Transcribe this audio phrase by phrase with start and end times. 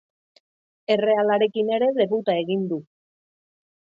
[0.95, 2.83] Errealarekin ere debuta egin du.